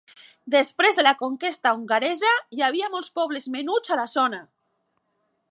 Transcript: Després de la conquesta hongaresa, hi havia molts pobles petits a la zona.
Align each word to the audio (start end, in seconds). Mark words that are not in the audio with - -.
Després 0.53 0.95
de 0.99 1.03
la 1.07 1.11
conquesta 1.19 1.73
hongaresa, 1.75 2.33
hi 2.57 2.65
havia 2.69 2.91
molts 2.95 3.13
pobles 3.21 3.47
petits 3.59 3.95
a 3.97 4.01
la 4.01 4.09
zona. 4.17 4.43